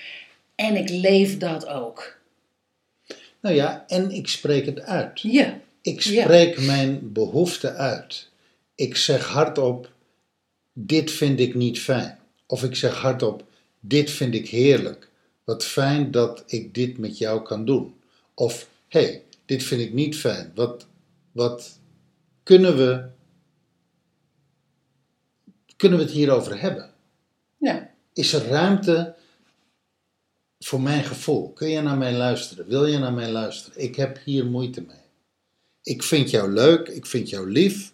En 0.54 0.76
ik 0.76 0.88
leef 0.88 1.38
dat 1.38 1.66
ook. 1.66 2.18
Nou 3.40 3.54
ja, 3.54 3.84
en 3.88 4.10
ik 4.10 4.28
spreek 4.28 4.66
het 4.66 4.80
uit. 4.80 5.20
Ja, 5.20 5.60
Ik 5.82 6.00
spreek 6.00 6.60
mijn 6.60 7.12
behoefte 7.12 7.72
uit. 7.72 8.28
Ik 8.74 8.96
zeg 8.96 9.26
hardop, 9.26 9.90
dit 10.72 11.10
vind 11.10 11.40
ik 11.40 11.54
niet 11.54 11.80
fijn. 11.80 12.18
Of 12.46 12.62
ik 12.62 12.76
zeg 12.76 12.94
hardop, 12.94 13.44
dit 13.80 14.10
vind 14.10 14.34
ik 14.34 14.48
heerlijk. 14.48 15.12
Wat 15.44 15.64
fijn 15.64 16.10
dat 16.10 16.42
ik 16.46 16.74
dit 16.74 16.98
met 16.98 17.18
jou 17.18 17.42
kan 17.42 17.64
doen. 17.64 17.94
Of, 18.34 18.68
hé, 18.88 19.00
hey, 19.00 19.24
dit 19.44 19.62
vind 19.62 19.80
ik 19.80 19.92
niet 19.92 20.16
fijn. 20.16 20.52
Wat, 20.54 20.86
wat 21.32 21.78
kunnen 22.42 22.76
we, 22.76 23.08
kunnen 25.76 25.98
we 25.98 26.04
het 26.04 26.14
hierover 26.14 26.60
hebben? 26.60 26.92
ja. 27.58 27.92
Is 28.12 28.32
er 28.32 28.46
ruimte 28.46 29.14
voor 30.58 30.80
mijn 30.80 31.04
gevoel? 31.04 31.52
Kun 31.52 31.68
je 31.68 31.80
naar 31.80 31.96
mij 31.96 32.12
luisteren? 32.12 32.66
Wil 32.66 32.86
je 32.86 32.98
naar 32.98 33.12
mij 33.12 33.30
luisteren? 33.30 33.82
Ik 33.82 33.96
heb 33.96 34.18
hier 34.24 34.46
moeite 34.46 34.80
mee. 34.80 35.02
Ik 35.82 36.02
vind 36.02 36.30
jou 36.30 36.52
leuk, 36.52 36.88
ik 36.88 37.06
vind 37.06 37.28
jou 37.28 37.50
lief. 37.50 37.92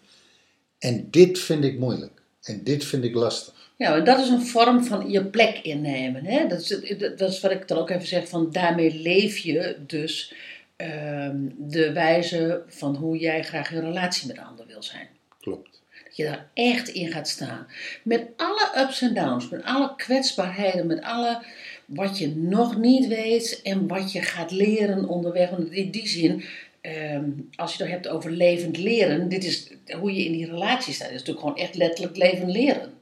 En 0.79 1.11
dit 1.11 1.39
vind 1.39 1.65
ik 1.65 1.79
moeilijk. 1.79 2.23
En 2.43 2.65
dit 2.65 2.85
vind 2.85 3.05
ik 3.05 3.15
lastig. 3.15 3.60
Ja, 3.81 3.95
en 3.95 4.05
dat 4.05 4.19
is 4.19 4.29
een 4.29 4.47
vorm 4.47 4.85
van 4.85 5.11
je 5.11 5.25
plek 5.25 5.59
innemen. 5.63 6.25
Hè? 6.25 6.47
Dat, 6.47 6.61
is, 6.61 6.99
dat 7.17 7.31
is 7.31 7.41
wat 7.41 7.51
ik 7.51 7.69
dan 7.69 7.79
ook 7.79 7.91
even 7.91 8.07
zeg, 8.07 8.29
van 8.29 8.53
daarmee 8.53 8.95
leef 8.95 9.39
je 9.39 9.77
dus 9.87 10.35
ehm, 10.77 11.37
de 11.57 11.93
wijze 11.93 12.63
van 12.67 12.95
hoe 12.95 13.19
jij 13.19 13.43
graag 13.43 13.73
in 13.73 13.81
relatie 13.81 14.27
met 14.27 14.37
de 14.37 14.43
ander 14.43 14.67
wil 14.67 14.83
zijn. 14.83 15.09
Klopt. 15.41 15.81
Dat 16.05 16.17
je 16.17 16.25
daar 16.25 16.47
echt 16.55 16.89
in 16.89 17.09
gaat 17.13 17.29
staan. 17.29 17.67
Met 18.03 18.27
alle 18.37 18.71
ups 18.77 19.01
en 19.01 19.15
downs, 19.15 19.49
met 19.49 19.65
alle 19.65 19.95
kwetsbaarheden, 19.97 20.87
met 20.87 21.03
alle 21.03 21.43
wat 21.85 22.19
je 22.19 22.37
nog 22.37 22.77
niet 22.77 23.07
weet 23.07 23.61
en 23.63 23.87
wat 23.87 24.13
je 24.13 24.23
gaat 24.23 24.51
leren 24.51 25.09
onderweg. 25.09 25.51
Want 25.51 25.71
in 25.71 25.91
die 25.91 26.09
zin, 26.09 26.45
ehm, 26.81 27.31
als 27.57 27.75
je 27.75 27.83
het 27.83 27.93
hebt 27.93 28.09
over 28.09 28.31
levend 28.31 28.77
leren, 28.77 29.29
dit 29.29 29.45
is 29.45 29.73
hoe 29.99 30.15
je 30.15 30.25
in 30.25 30.33
die 30.33 30.47
relatie 30.47 30.95
staat. 30.95 31.11
Dat 31.11 31.21
is 31.21 31.27
natuurlijk 31.27 31.47
gewoon 31.47 31.63
echt 31.63 31.75
letterlijk 31.75 32.17
levend 32.17 32.51
leren. 32.51 32.99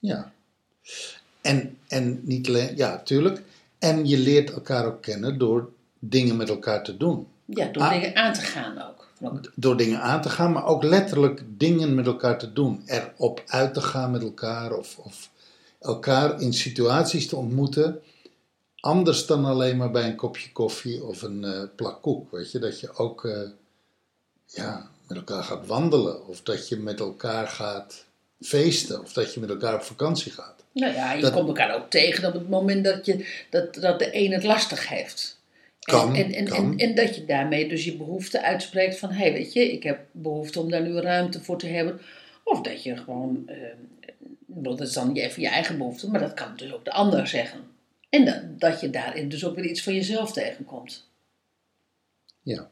Ja. 0.00 0.32
En, 1.40 1.78
en 1.88 2.20
niet 2.24 2.48
alleen, 2.48 2.76
ja, 2.76 2.98
tuurlijk. 2.98 3.42
En 3.78 4.06
je 4.06 4.18
leert 4.18 4.50
elkaar 4.50 4.86
ook 4.86 5.02
kennen 5.02 5.38
door 5.38 5.70
dingen 5.98 6.36
met 6.36 6.48
elkaar 6.48 6.84
te 6.84 6.96
doen. 6.96 7.26
Ja, 7.44 7.66
door 7.66 7.82
Ah. 7.82 7.90
dingen 7.90 8.16
aan 8.16 8.32
te 8.32 8.40
gaan 8.40 8.82
ook. 8.82 9.08
Door 9.54 9.76
dingen 9.76 10.00
aan 10.00 10.22
te 10.22 10.28
gaan, 10.28 10.52
maar 10.52 10.64
ook 10.66 10.82
letterlijk 10.82 11.42
dingen 11.46 11.94
met 11.94 12.06
elkaar 12.06 12.38
te 12.38 12.52
doen. 12.52 12.82
Erop 12.86 13.42
uit 13.46 13.74
te 13.74 13.80
gaan 13.80 14.10
met 14.10 14.22
elkaar 14.22 14.72
of, 14.72 14.98
of 14.98 15.30
elkaar 15.80 16.40
in 16.40 16.52
situaties 16.54 17.28
te 17.28 17.36
ontmoeten. 17.36 18.00
Anders 18.80 19.26
dan 19.26 19.44
alleen 19.44 19.76
maar 19.76 19.90
bij 19.90 20.04
een 20.04 20.16
kopje 20.16 20.52
koffie 20.52 21.04
of 21.04 21.22
een 21.22 21.44
eh 21.44 21.62
plak 21.76 22.02
koek. 22.02 22.30
Weet 22.30 22.50
je, 22.52 22.58
dat 22.58 22.80
je 22.80 22.96
ook 22.96 23.24
eh, 23.24 23.40
ja, 24.46 24.90
met 25.08 25.16
elkaar 25.18 25.42
gaat 25.44 25.66
wandelen. 25.66 26.26
Of 26.26 26.42
dat 26.42 26.68
je 26.68 26.76
met 26.76 27.00
elkaar 27.00 27.48
gaat 27.48 28.04
feesten. 28.40 29.00
Of 29.00 29.12
dat 29.12 29.34
je 29.34 29.40
met 29.40 29.48
elkaar 29.50 29.74
op 29.74 29.82
vakantie 29.82 30.32
gaat. 30.32 30.64
Nou 30.72 30.94
ja, 30.94 31.12
je 31.12 31.20
Dat- 31.22 31.32
komt 31.32 31.46
elkaar 31.48 31.74
ook 31.74 31.90
tegen 31.90 32.28
op 32.28 32.32
het 32.34 32.48
moment 32.48 32.84
dat, 32.84 33.06
je, 33.06 33.44
dat, 33.50 33.74
dat 33.74 33.98
de 33.98 34.08
een 34.16 34.32
het 34.32 34.44
lastig 34.44 34.88
heeft. 34.88 35.38
En- 35.80 35.94
Kan, 35.94 36.14
en, 36.14 36.32
en, 36.32 36.44
kan. 36.48 36.56
En, 36.72 36.76
en 36.88 36.94
dat 36.94 37.14
je 37.16 37.24
daarmee 37.24 37.68
dus 37.68 37.84
je 37.84 37.96
behoefte 37.96 38.42
uitspreekt 38.42 38.98
van... 38.98 39.10
hé, 39.10 39.22
hey, 39.22 39.32
weet 39.32 39.52
je, 39.52 39.72
ik 39.72 39.82
heb 39.82 40.00
behoefte 40.12 40.60
om 40.60 40.70
daar 40.70 40.82
nu 40.82 40.92
ruimte 41.00 41.40
voor 41.42 41.58
te 41.58 41.66
hebben. 41.66 42.00
Of 42.44 42.60
dat 42.60 42.82
je 42.82 42.96
gewoon... 42.96 43.42
eh, 43.46 43.56
dat 44.46 44.80
is 44.80 44.92
dan 44.92 45.16
even 45.16 45.42
je 45.42 45.48
eigen 45.48 45.78
behoefte, 45.78 46.10
maar 46.10 46.20
dat 46.20 46.34
kan 46.34 46.56
dus 46.56 46.72
ook 46.72 46.84
de 46.84 46.92
ander 46.92 47.26
zeggen. 47.26 47.60
En 48.08 48.24
dat, 48.24 48.60
dat 48.60 48.80
je 48.80 48.90
daarin 48.90 49.28
dus 49.28 49.44
ook 49.44 49.54
weer 49.54 49.64
iets 49.64 49.82
van 49.82 49.94
jezelf 49.94 50.32
tegenkomt. 50.32 51.08
Ja. 52.42 52.70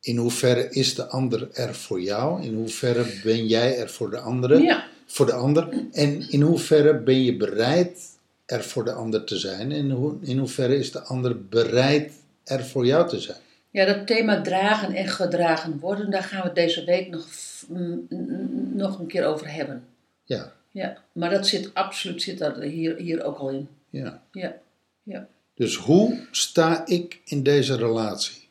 In 0.00 0.16
hoeverre 0.16 0.70
is 0.70 0.94
de 0.94 1.06
ander 1.06 1.48
er 1.52 1.74
voor 1.74 2.00
jou? 2.00 2.42
In 2.42 2.54
hoeverre 2.54 3.20
ben 3.24 3.46
jij 3.46 3.78
er 3.78 3.90
voor 3.90 4.10
de 4.10 4.18
andere? 4.18 4.58
Ja, 4.62 4.86
Voor 5.06 5.26
de 5.26 5.32
ander? 5.32 5.68
En 5.92 6.30
in 6.30 6.40
hoeverre 6.40 6.98
ben 6.98 7.24
je 7.24 7.36
bereid 7.36 8.00
er 8.46 8.64
voor 8.64 8.84
de 8.84 8.92
ander 8.92 9.24
te 9.24 9.38
zijn? 9.38 9.72
En 9.72 9.90
hoe, 9.90 10.16
in 10.20 10.38
hoeverre 10.38 10.76
is 10.76 10.92
de 10.92 11.00
ander 11.00 11.46
bereid 11.46 12.12
er 12.44 12.64
voor 12.64 12.86
jou 12.86 13.08
te 13.08 13.20
zijn? 13.20 13.38
Ja, 13.70 13.84
dat 13.84 14.06
thema 14.06 14.40
dragen 14.40 14.94
en 14.94 15.08
gedragen 15.08 15.78
worden, 15.78 16.10
daar 16.10 16.22
gaan 16.22 16.42
we 16.48 16.52
deze 16.52 16.84
week 16.84 17.08
nog, 17.08 17.26
mm, 17.68 18.06
nog 18.74 18.98
een 18.98 19.06
keer 19.06 19.26
over 19.26 19.52
hebben. 19.52 19.84
Ja, 20.24 20.52
Ja, 20.70 20.96
maar 21.12 21.30
dat 21.30 21.46
zit 21.46 21.74
absoluut 21.74 22.22
zit 22.22 22.38
dat 22.38 22.56
hier, 22.62 22.96
hier 22.96 23.24
ook 23.24 23.38
al 23.38 23.50
in. 23.50 23.68
ja. 23.90 24.22
Ja, 24.32 24.56
ja. 25.02 25.28
Dus 25.54 25.76
hoe 25.76 26.26
sta 26.30 26.86
ik 26.86 27.20
in 27.24 27.42
deze 27.42 27.76
relatie? 27.76 28.48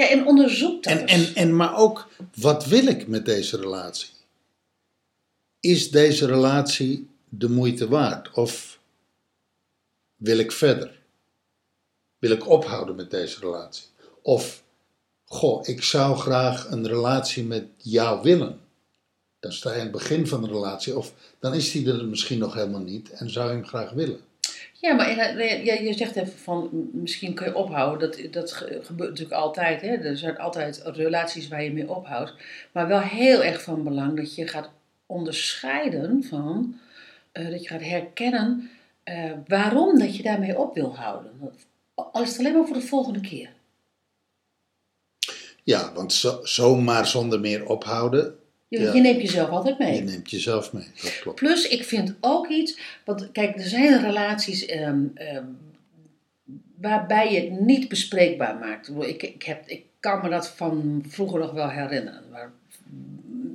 Ja 0.00 0.08
en 0.08 0.26
onderzoek 0.26 0.82
dat 0.82 0.92
En, 0.92 1.06
en, 1.06 1.34
en 1.34 1.56
maar 1.56 1.76
ook, 1.76 2.08
wat 2.34 2.66
wil 2.66 2.86
ik 2.86 3.06
met 3.06 3.24
deze 3.24 3.56
relatie? 3.56 4.08
Is 5.60 5.90
deze 5.90 6.26
relatie 6.26 7.08
de 7.28 7.48
moeite 7.48 7.88
waard? 7.88 8.30
Of 8.30 8.78
wil 10.16 10.38
ik 10.38 10.52
verder? 10.52 10.98
Wil 12.18 12.30
ik 12.30 12.48
ophouden 12.48 12.94
met 12.94 13.10
deze 13.10 13.40
relatie? 13.40 13.84
Of, 14.22 14.62
goh, 15.24 15.68
ik 15.68 15.82
zou 15.82 16.16
graag 16.16 16.70
een 16.70 16.86
relatie 16.86 17.44
met 17.44 17.66
jou 17.76 18.22
willen. 18.22 18.60
Dan 19.40 19.52
sta 19.52 19.70
je 19.70 19.76
aan 19.76 19.82
het 19.82 19.92
begin 19.92 20.26
van 20.26 20.42
de 20.42 20.48
relatie. 20.48 20.96
Of 20.96 21.12
dan 21.38 21.54
is 21.54 21.70
die 21.70 21.92
er 21.92 22.04
misschien 22.04 22.38
nog 22.38 22.54
helemaal 22.54 22.80
niet 22.80 23.10
en 23.10 23.30
zou 23.30 23.48
je 23.48 23.54
hem 23.54 23.66
graag 23.66 23.90
willen. 23.90 24.20
Ja, 24.72 24.94
maar 24.94 25.10
je, 25.10 25.64
je, 25.64 25.82
je 25.82 25.92
zegt 25.92 26.16
even 26.16 26.38
van, 26.38 26.90
misschien 26.92 27.34
kun 27.34 27.46
je 27.46 27.54
ophouden. 27.54 28.10
Dat, 28.10 28.32
dat 28.32 28.52
ge- 28.52 28.80
gebeurt 28.82 29.10
natuurlijk 29.10 29.40
altijd. 29.40 29.80
Hè? 29.80 29.88
Er 29.88 30.16
zijn 30.16 30.38
altijd 30.38 30.82
relaties 30.84 31.48
waar 31.48 31.62
je 31.62 31.72
mee 31.72 31.88
ophoudt. 31.90 32.34
Maar 32.72 32.88
wel 32.88 33.00
heel 33.00 33.42
erg 33.44 33.62
van 33.62 33.84
belang 33.84 34.16
dat 34.16 34.34
je 34.34 34.46
gaat 34.48 34.70
onderscheiden 35.06 36.24
van, 36.24 36.78
eh, 37.32 37.50
dat 37.50 37.62
je 37.62 37.68
gaat 37.68 37.82
herkennen 37.82 38.70
eh, 39.02 39.30
waarom 39.46 39.98
dat 39.98 40.16
je 40.16 40.22
daarmee 40.22 40.58
op 40.58 40.74
wil 40.74 40.96
houden. 40.96 41.30
Al 41.94 42.22
is 42.22 42.28
het 42.28 42.38
alleen 42.38 42.52
maar 42.56 42.66
voor 42.66 42.76
de 42.76 42.82
volgende 42.82 43.20
keer. 43.20 43.50
Ja, 45.62 45.92
want 45.92 46.12
zo, 46.12 46.38
zomaar 46.42 47.06
zonder 47.06 47.40
meer 47.40 47.66
ophouden, 47.66 48.38
Je, 48.70 48.80
Ja. 48.80 48.92
je 48.92 49.00
neemt 49.00 49.20
jezelf 49.20 49.48
altijd 49.48 49.78
mee. 49.78 49.94
je 49.94 50.02
neemt 50.02 50.30
jezelf 50.30 50.72
mee. 50.72 50.86
Dat 51.02 51.18
klopt. 51.20 51.38
Plus, 51.38 51.68
ik 51.68 51.84
vind 51.84 52.14
ook 52.20 52.48
iets, 52.48 52.78
want 53.04 53.32
kijk, 53.32 53.56
er 53.56 53.68
zijn 53.68 54.00
relaties 54.00 54.66
ehm, 54.66 55.04
ehm, 55.14 55.44
waarbij 56.76 57.32
je 57.32 57.40
het 57.40 57.60
niet 57.60 57.88
bespreekbaar 57.88 58.56
maakt. 58.58 58.88
Ik, 59.00 59.22
ik, 59.22 59.42
heb, 59.42 59.66
ik 59.66 59.84
kan 60.00 60.20
me 60.22 60.28
dat 60.28 60.48
van 60.48 61.04
vroeger 61.08 61.38
nog 61.38 61.52
wel 61.52 61.68
herinneren. 61.68 62.22
Waar 62.30 62.52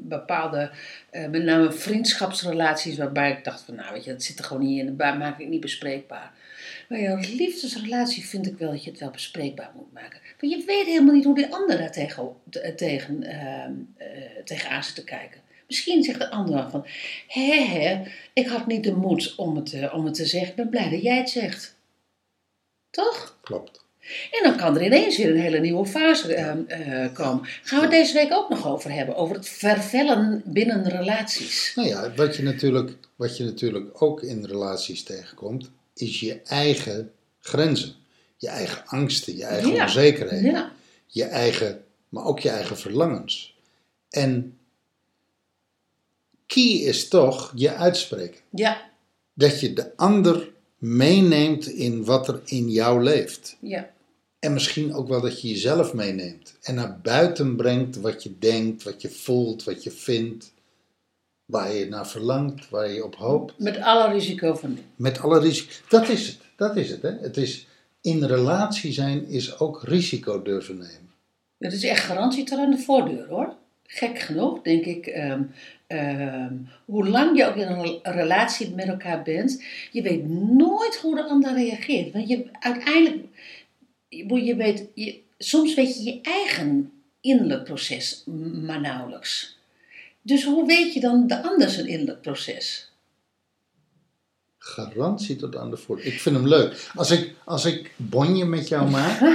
bepaalde, 0.07 0.71
eh, 1.09 1.27
met 1.27 1.43
name 1.43 1.71
vriendschapsrelaties, 1.71 2.97
waarbij 2.97 3.31
ik 3.31 3.43
dacht 3.43 3.61
van, 3.61 3.75
nou 3.75 3.93
weet 3.93 4.03
je, 4.03 4.11
dat 4.11 4.23
zit 4.23 4.39
er 4.39 4.45
gewoon 4.45 4.63
niet 4.65 4.79
in, 4.79 4.97
dat 4.97 5.17
maak 5.17 5.39
ik 5.39 5.47
niet 5.47 5.61
bespreekbaar. 5.61 6.31
Maar 6.89 6.99
een 6.99 7.35
liefdesrelatie 7.35 8.25
vind 8.25 8.47
ik 8.47 8.57
wel 8.57 8.71
dat 8.71 8.83
je 8.83 8.89
het 8.89 8.99
wel 8.99 9.09
bespreekbaar 9.11 9.71
moet 9.75 9.93
maken. 9.93 10.19
Want 10.39 10.53
je 10.53 10.63
weet 10.65 10.85
helemaal 10.85 11.13
niet 11.13 11.23
hoe 11.25 11.35
die 11.35 11.53
ander 11.53 11.77
daar 11.77 11.91
tegen, 11.91 12.29
te- 12.49 12.73
tegen, 12.75 13.23
ehm, 13.23 13.73
eh, 13.97 14.43
tegenaan 14.43 14.83
zit 14.83 14.95
te 14.95 15.03
kijken. 15.03 15.41
Misschien 15.67 16.03
zegt 16.03 16.19
de 16.19 16.29
ander 16.29 16.55
wel 16.55 16.69
van, 16.69 16.85
hé 17.27 17.63
hé, 17.65 18.03
ik 18.33 18.47
had 18.47 18.67
niet 18.67 18.83
de 18.83 18.93
moed 18.95 19.35
om 19.35 19.55
het, 19.55 19.73
eh, 19.73 19.93
om 19.93 20.05
het 20.05 20.13
te 20.13 20.25
zeggen. 20.25 20.49
Ik 20.49 20.55
ben 20.55 20.69
blij 20.69 20.89
dat 20.89 21.01
jij 21.01 21.17
het 21.17 21.29
zegt. 21.29 21.75
Toch? 22.89 23.37
Klopt. 23.41 23.84
En 24.31 24.43
dan 24.43 24.57
kan 24.57 24.75
er 24.75 24.83
ineens 24.85 25.17
weer 25.17 25.29
een 25.29 25.39
hele 25.39 25.59
nieuwe 25.59 25.85
fase 25.85 26.33
ehm, 26.33 26.59
eh, 26.67 27.13
komen. 27.13 27.45
Gaan 27.63 27.79
we 27.79 27.85
het 27.85 27.93
deze 27.95 28.13
week 28.13 28.33
ook 28.33 28.49
nog 28.49 28.67
over 28.67 28.91
hebben. 28.91 29.15
Over 29.15 29.35
het 29.35 29.49
vervellen 29.49 30.41
binnen 30.45 30.89
relaties. 30.89 31.71
Nou 31.75 31.87
ja, 31.87 32.13
wat 32.15 32.35
je, 32.35 32.43
natuurlijk, 32.43 32.91
wat 33.15 33.37
je 33.37 33.43
natuurlijk 33.43 34.01
ook 34.01 34.21
in 34.23 34.45
relaties 34.45 35.03
tegenkomt, 35.03 35.71
is 35.93 36.19
je 36.19 36.41
eigen 36.41 37.11
grenzen. 37.39 37.93
Je 38.37 38.47
eigen 38.47 38.83
angsten, 38.85 39.37
je 39.37 39.43
eigen 39.45 39.73
Ja. 39.73 39.83
onzekerheden. 39.83 40.51
Ja, 40.51 40.71
Je 41.07 41.23
eigen, 41.23 41.83
maar 42.09 42.23
ook 42.25 42.39
je 42.39 42.49
eigen 42.49 42.77
verlangens. 42.77 43.55
En 44.09 44.57
key 46.45 46.63
is 46.63 47.07
toch 47.07 47.51
je 47.55 47.73
uitspreken. 47.73 48.39
ja, 48.49 48.81
Dat 49.33 49.59
je 49.59 49.73
de 49.73 49.91
ander 49.95 50.49
meeneemt 50.77 51.67
in 51.67 52.05
wat 52.05 52.27
er 52.27 52.41
in 52.45 52.69
jou 52.69 53.03
leeft. 53.03 53.57
ja. 53.59 53.93
En 54.39 54.53
misschien 54.53 54.93
ook 54.93 55.07
wel 55.07 55.21
dat 55.21 55.41
je 55.41 55.47
jezelf 55.47 55.93
meeneemt. 55.93 56.57
En 56.61 56.75
naar 56.75 56.99
buiten 57.01 57.55
brengt 57.55 57.95
wat 57.95 58.23
je 58.23 58.37
denkt, 58.39 58.83
wat 58.83 59.01
je 59.01 59.09
voelt, 59.09 59.63
wat 59.63 59.83
je 59.83 59.91
vindt. 59.91 60.53
Waar 61.45 61.73
je 61.73 61.85
naar 61.85 62.07
verlangt, 62.07 62.69
waar 62.69 62.91
je 62.91 63.03
op 63.03 63.15
hoopt. 63.15 63.53
Met 63.59 63.77
alle 63.77 64.11
risico 64.13 64.55
van. 64.55 64.77
Met 64.95 65.19
alle 65.19 65.39
risico. 65.39 65.71
Dat 65.89 66.09
is 66.09 66.27
het. 66.27 66.37
Dat 66.55 66.75
is 66.75 66.89
het. 66.89 67.01
Hè? 67.01 67.11
Het 67.19 67.37
is 67.37 67.67
in 68.01 68.23
relatie 68.23 68.91
zijn 68.91 69.27
is 69.27 69.59
ook 69.59 69.83
risico 69.83 70.41
durven 70.41 70.77
nemen. 70.77 71.09
Het 71.57 71.73
is 71.73 71.83
echt 71.83 72.03
garantie 72.03 72.43
tot 72.43 72.57
aan 72.59 72.71
de 72.71 72.77
voordeur 72.77 73.27
hoor. 73.27 73.53
Gek 73.83 74.19
genoeg, 74.19 74.61
denk 74.61 74.85
ik. 74.85 75.07
ehm, 75.07 75.43
hoe 76.85 77.07
lang 77.07 77.37
je 77.37 77.45
ook 77.47 77.55
in 77.55 77.67
een 77.67 77.81
rel- 77.81 77.99
relatie 78.03 78.73
met 78.75 78.87
elkaar 78.87 79.21
bent, 79.23 79.63
je 79.91 80.01
weet 80.01 80.29
nooit 80.29 80.95
hoe 81.01 81.15
de 81.15 81.23
ander 81.23 81.53
reageert. 81.53 82.13
Want 82.13 82.27
je 82.29 82.45
uiteindelijk, 82.59 83.23
je, 84.09 84.43
je 84.43 84.55
weet, 84.55 84.87
je, 84.93 85.19
soms 85.37 85.73
weet 85.73 85.95
je 85.97 86.03
je 86.03 86.19
eigen 86.21 86.91
innerlijk 87.21 87.63
proces 87.63 88.23
maar 88.65 88.81
nauwelijks. 88.81 89.57
Dus 90.21 90.43
hoe 90.43 90.67
weet 90.67 90.93
je 90.93 90.99
dan 90.99 91.27
de 91.27 91.43
ander 91.43 91.69
zijn 91.69 91.87
innerlijk 91.87 92.21
proces? 92.21 92.91
Garantie 94.57 95.35
tot 95.35 95.55
aan 95.55 95.69
de 95.69 95.77
voordeur. 95.77 96.05
Ik 96.05 96.19
vind 96.21 96.35
hem 96.35 96.47
leuk. 96.47 96.89
Als 96.95 97.11
ik, 97.11 97.33
als 97.43 97.65
ik 97.65 97.91
bonje 97.95 98.45
met 98.45 98.67
jou 98.67 98.89
maak, 98.89 99.19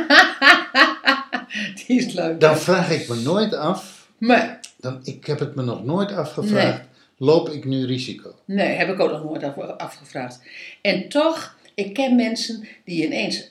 Die 1.87 1.99
is 1.99 2.13
leuk. 2.13 2.41
dan 2.41 2.59
vraag 2.59 2.91
ik 2.91 3.09
me 3.09 3.15
nooit 3.17 3.55
af. 3.55 4.09
Maar, 4.19 4.61
Dan, 4.77 5.01
ik 5.03 5.27
heb 5.27 5.39
het 5.39 5.55
me 5.55 5.63
nog 5.63 5.85
nooit 5.85 6.13
afgevraagd. 6.13 6.85
Loop 7.17 7.49
ik 7.49 7.65
nu 7.65 7.85
risico? 7.87 8.35
Nee, 8.45 8.69
heb 8.77 8.89
ik 8.89 9.01
ook 9.01 9.11
nog 9.11 9.25
nooit 9.25 9.43
af- 9.43 9.57
afgevraagd. 9.79 10.41
En 10.83 11.09
toch, 11.09 11.57
ik 11.75 11.95
ken 11.95 12.17
mensen 12.17 12.69
die 12.85 13.05
ineens 13.07 13.51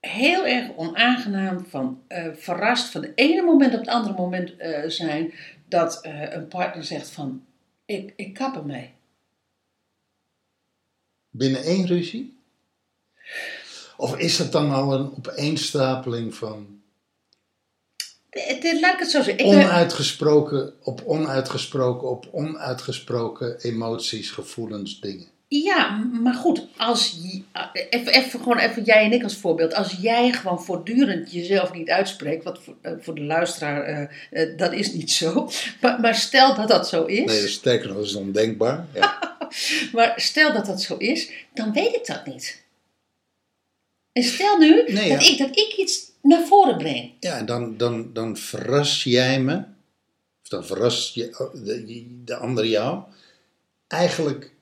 heel 0.00 0.46
erg 0.46 0.76
onaangenaam 0.76 1.64
van 1.68 2.02
eh, 2.06 2.26
verrast 2.34 2.88
van 2.88 3.02
het 3.02 3.12
ene 3.14 3.42
moment 3.42 3.72
op 3.74 3.78
het 3.80 3.88
andere 3.88 4.14
moment 4.14 4.56
eh, 4.56 4.88
zijn 4.88 5.32
dat 5.68 6.00
eh, 6.02 6.32
een 6.32 6.48
partner 6.48 6.84
zegt 6.84 7.10
van 7.10 7.44
ik, 7.84 8.12
ik 8.16 8.34
kap 8.34 8.56
ermee. 8.56 8.90
Binnen 11.30 11.62
één 11.62 11.86
ruzie? 11.86 12.38
Of 13.96 14.16
is 14.18 14.38
het 14.38 14.52
dan 14.52 14.70
al 14.70 14.92
een 14.94 15.12
opeenstapeling 15.16 16.34
van 16.34 16.80
Het- 18.30 18.62
het- 18.62 18.80
Laat 18.80 18.92
ik 18.94 18.98
het 18.98 19.10
zo 19.10 19.22
zeggen. 19.22 19.44
Onuitgesproken 19.44 20.74
op 20.82 21.02
onuitgesproken 21.06 22.08
op 22.10 22.28
onuitgesproken 22.32 23.60
emoties, 23.60 24.30
gevoelens, 24.30 25.00
dingen? 25.00 25.26
Ja, 25.52 25.96
maar 26.22 26.34
goed, 26.34 26.66
als 26.76 27.18
je, 27.22 27.42
even, 27.90 28.12
even, 28.12 28.40
gewoon 28.40 28.58
even 28.58 28.82
jij 28.82 29.04
en 29.04 29.12
ik 29.12 29.22
als 29.22 29.36
voorbeeld. 29.36 29.74
Als 29.74 29.96
jij 30.00 30.32
gewoon 30.32 30.62
voortdurend 30.62 31.32
jezelf 31.32 31.72
niet 31.72 31.90
uitspreekt, 31.90 32.44
wat 32.44 32.58
voor, 32.62 32.74
eh, 32.80 32.92
voor 33.00 33.14
de 33.14 33.22
luisteraar, 33.22 33.82
eh, 33.82 34.42
eh, 34.42 34.58
dat 34.58 34.72
is 34.72 34.92
niet 34.92 35.10
zo. 35.12 35.48
Maar, 35.80 36.00
maar 36.00 36.14
stel 36.14 36.54
dat 36.54 36.68
dat 36.68 36.88
zo 36.88 37.04
is, 37.04 37.16
Nee, 37.16 37.26
dat 37.26 37.34
is 37.34 37.52
sterker 37.52 37.86
nog, 37.88 37.96
dat 37.96 38.06
is 38.06 38.14
ondenkbaar. 38.14 38.86
Ja. 38.94 39.38
maar 39.92 40.12
stel 40.16 40.52
dat 40.52 40.66
dat 40.66 40.82
zo 40.82 40.96
is, 40.96 41.30
dan 41.54 41.72
weet 41.72 41.94
ik 41.94 42.06
dat 42.06 42.26
niet. 42.26 42.62
En 44.12 44.22
stel 44.22 44.58
nu 44.58 44.84
Nee, 44.86 45.08
dat, 45.08 45.26
ja. 45.26 45.32
ik, 45.32 45.38
dat 45.38 45.58
ik 45.58 45.74
iets 45.76 46.10
naar 46.22 46.46
voren 46.46 46.76
breng. 46.76 47.12
Ja, 47.20 47.36
en 47.36 47.46
dan, 47.46 47.76
dan, 47.76 48.12
dan 48.12 48.36
verras 48.36 49.04
jij 49.04 49.40
me, 49.40 49.56
of 50.42 50.48
dan 50.48 50.64
verrast 50.64 51.14
je, 51.14 51.50
de, 51.64 52.06
de 52.24 52.36
ander 52.36 52.66
jou, 52.66 53.02
eigenlijk 53.86 54.58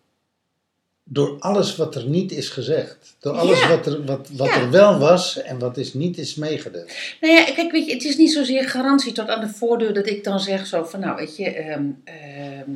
door 1.10 1.36
alles 1.38 1.76
wat 1.76 1.94
er 1.94 2.04
niet 2.06 2.32
is 2.32 2.48
gezegd. 2.48 3.16
Door 3.20 3.32
alles 3.32 3.60
Ja. 3.60 3.68
wat, 3.68 3.86
er, 3.86 4.04
wat, 4.04 4.28
wat 4.32 4.48
Ja. 4.48 4.60
er 4.60 4.70
wel 4.70 4.98
was 4.98 5.42
en 5.42 5.58
wat 5.58 5.76
is 5.76 5.94
niet 5.94 6.18
is 6.18 6.34
meegedeeld. 6.34 6.90
Nou 7.20 7.32
ja, 7.34 7.44
kijk, 7.44 7.72
weet 7.72 7.86
je, 7.86 7.92
het 7.92 8.04
is 8.04 8.16
niet 8.16 8.32
zozeer 8.32 8.68
garantie 8.68 9.12
tot 9.12 9.28
aan 9.28 9.40
de 9.40 9.48
voordeur 9.48 9.94
dat 9.94 10.06
ik 10.06 10.24
dan 10.24 10.40
zeg 10.40 10.66
zo 10.66 10.84
van, 10.84 11.00
nou, 11.00 11.16
weet 11.16 11.36
je, 11.36 11.50
ehm, 11.54 11.84
ehm, 12.04 12.70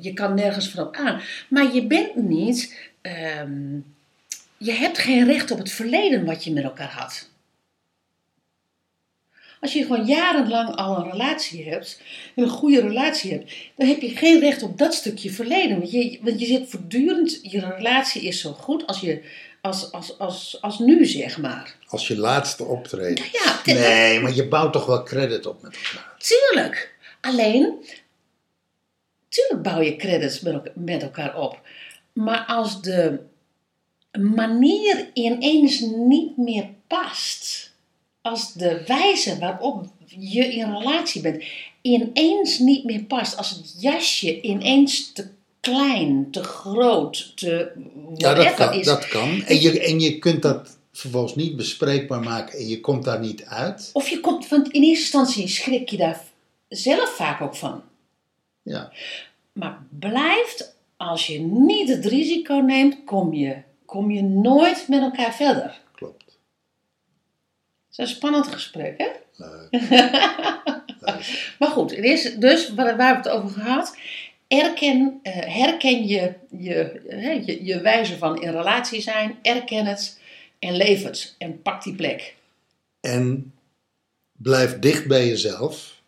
je 0.00 0.12
kan 0.14 0.34
nergens 0.34 0.68
van 0.68 0.86
op 0.86 0.94
aan. 0.96 1.20
Maar 1.48 1.74
je 1.74 1.86
bent 1.86 2.16
niet, 2.16 2.74
ehm, 3.00 3.74
je 4.56 4.72
hebt 4.72 4.98
geen 4.98 5.26
recht 5.26 5.50
op 5.50 5.58
het 5.58 5.70
verleden 5.70 6.24
wat 6.24 6.44
je 6.44 6.52
met 6.52 6.64
elkaar 6.64 6.92
had. 6.92 7.30
Als 9.62 9.72
je 9.72 9.82
gewoon 9.82 10.06
jarenlang 10.06 10.76
al 10.76 10.96
een 10.96 11.10
relatie 11.10 11.68
hebt, 11.68 12.00
een 12.34 12.48
goede 12.48 12.80
relatie 12.80 13.30
hebt, 13.32 13.52
dan 13.76 13.88
heb 13.88 14.00
je 14.00 14.16
geen 14.16 14.40
recht 14.40 14.62
op 14.62 14.78
dat 14.78 14.94
stukje 14.94 15.30
verleden. 15.30 15.78
Want 15.78 15.90
je, 15.90 16.18
want 16.22 16.40
je 16.40 16.46
zit 16.46 16.68
voortdurend, 16.70 17.38
je 17.42 17.60
relatie 17.60 18.22
is 18.22 18.40
zo 18.40 18.52
goed 18.52 18.86
als, 18.86 19.00
je, 19.00 19.22
als, 19.60 19.92
als, 19.92 20.18
als, 20.18 20.58
als 20.60 20.78
nu, 20.78 21.06
zeg 21.06 21.38
maar. 21.38 21.76
Als 21.86 22.08
je 22.08 22.16
laatste 22.16 22.64
optreden. 22.64 23.24
Ja, 23.32 23.60
te- 23.64 23.72
Nee, 23.72 24.20
maar 24.20 24.34
je 24.34 24.48
bouwt 24.48 24.72
toch 24.72 24.86
wel 24.86 25.02
credit 25.02 25.46
op 25.46 25.62
met 25.62 25.76
elkaar. 25.76 26.14
Tuurlijk. 26.18 26.94
Alleen, 27.20 27.74
tuurlijk 29.28 29.62
bouw 29.62 29.80
je 29.80 29.96
credits 29.96 30.40
met 30.74 31.02
elkaar 31.02 31.36
op. 31.38 31.60
Maar 32.12 32.44
als 32.46 32.82
de 32.82 33.18
manier 34.20 35.10
ineens 35.12 35.80
niet 35.80 36.36
meer 36.36 36.68
past, 36.86 37.71
als 38.22 38.52
de 38.52 38.82
wijze 38.86 39.38
waarop 39.38 39.86
je 40.06 40.54
in 40.54 40.76
relatie 40.76 41.22
bent 41.22 41.44
ineens 41.80 42.58
niet 42.58 42.84
meer 42.84 43.02
past, 43.02 43.36
als 43.36 43.50
het 43.50 43.74
jasje 43.78 44.40
ineens 44.40 45.12
te 45.12 45.28
klein, 45.60 46.30
te 46.30 46.42
groot, 46.42 47.36
te 47.36 47.72
Ja, 48.16 48.34
dat 48.34 48.54
kan. 48.54 48.72
is. 48.72 48.86
Dat 48.86 49.08
kan. 49.08 49.42
En, 49.42 49.60
je, 49.60 49.80
en 49.80 50.00
je 50.00 50.18
kunt 50.18 50.42
dat 50.42 50.76
vervolgens 50.92 51.34
niet 51.34 51.56
bespreekbaar 51.56 52.20
maken 52.20 52.58
en 52.58 52.68
je 52.68 52.80
komt 52.80 53.04
daar 53.04 53.20
niet 53.20 53.44
uit. 53.44 53.90
Of 53.92 54.08
je 54.08 54.20
komt, 54.20 54.48
want 54.48 54.68
in 54.68 54.82
eerste 54.82 55.02
instantie 55.02 55.48
schrik 55.48 55.90
je 55.90 55.96
daar 55.96 56.24
zelf 56.68 57.08
vaak 57.16 57.40
ook 57.40 57.56
van. 57.56 57.82
Ja. 58.62 58.92
Maar 59.52 59.82
blijft, 59.98 60.76
als 60.96 61.26
je 61.26 61.38
niet 61.40 61.88
het 61.88 62.04
risico 62.04 62.54
neemt, 62.54 62.96
kom 63.04 63.34
je, 63.34 63.56
kom 63.86 64.10
je 64.10 64.22
nooit 64.22 64.88
met 64.88 65.00
elkaar 65.00 65.34
verder. 65.34 65.80
Is 67.92 67.98
een 67.98 68.06
spannend 68.06 68.46
gesprek, 68.46 68.98
hè? 68.98 69.08
Leuk. 69.36 69.68
Leuk. 69.70 70.20
Maar 71.58 71.68
goed, 71.68 71.90
het 71.90 72.04
is 72.04 72.34
dus 72.34 72.74
waar, 72.74 72.96
we 72.96 73.02
het 73.02 73.28
over 73.28 73.50
gehad. 73.50 73.96
Erken, 74.48 75.20
eh, 75.22 75.32
herken 75.32 76.06
je 76.06 76.34
je, 76.50 77.00
je 77.06 77.64
je 77.64 77.80
wijze 77.80 78.18
van 78.18 78.42
in 78.42 78.50
relatie 78.50 79.00
zijn. 79.00 79.38
Erken 79.42 79.86
het 79.86 80.20
en 80.58 80.76
leef 80.76 81.02
het. 81.02 81.34
En 81.38 81.62
pak 81.62 81.82
die 81.82 81.94
plek. 81.94 82.34
En 83.00 83.52
blijf 84.32 84.78
dicht 84.78 85.06
bij 85.06 85.26
jezelf 85.26 86.00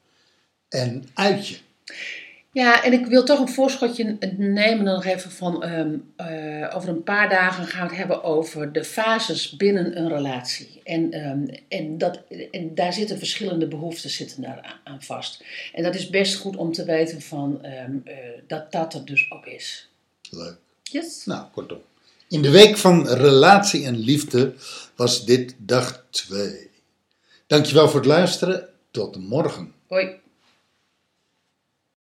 en 0.68 1.04
uit 1.14 1.48
je. 1.48 1.56
Ja, 2.54 2.84
en 2.84 2.92
ik 2.92 3.06
wil 3.06 3.24
toch 3.24 3.38
een 3.40 3.48
voorschotje 3.48 4.16
nemen 4.36 4.84
nog 4.84 5.04
even 5.04 5.30
van... 5.30 5.62
ehm, 5.62 5.94
eh, 6.16 6.76
over 6.76 6.88
een 6.88 7.02
paar 7.02 7.28
dagen 7.28 7.66
gaan 7.66 7.82
we 7.82 7.88
het 7.88 7.96
hebben 7.98 8.22
over 8.22 8.72
de 8.72 8.84
fases 8.84 9.56
binnen 9.56 9.98
een 9.98 10.08
relatie. 10.08 10.80
En, 10.84 11.12
ehm, 11.12 11.56
en, 11.68 11.98
dat, 11.98 12.20
en 12.50 12.74
daar 12.74 12.92
zitten 12.92 13.18
verschillende 13.18 13.68
behoeftes 13.68 14.16
zitten 14.16 14.42
daar 14.42 14.60
aan- 14.62 14.80
aan 14.92 15.02
vast. 15.02 15.44
En 15.72 15.82
dat 15.82 15.94
is 15.94 16.10
best 16.10 16.34
goed 16.36 16.56
om 16.56 16.72
te 16.72 16.84
weten 16.84 17.20
van, 17.22 17.62
ehm, 17.64 17.92
eh, 18.04 18.14
dat 18.46 18.72
dat 18.72 18.94
er 18.94 19.04
dus 19.04 19.30
ook 19.30 19.46
is. 19.46 19.88
Leuk. 20.30 20.56
Yes? 20.82 21.24
Nou, 21.24 21.44
kortom. 21.52 21.78
In 22.28 22.42
de 22.42 22.50
week 22.50 22.76
van 22.76 23.08
relatie 23.08 23.84
en 23.86 23.98
liefde 23.98 24.52
was 24.96 25.24
dit 25.24 25.54
dag 25.58 26.04
2. 26.10 26.70
Dankjewel 27.46 27.88
voor 27.88 28.00
het 28.00 28.08
luisteren. 28.08 28.68
Tot 28.90 29.16
morgen. 29.28 29.72
Hoi. 29.86 30.22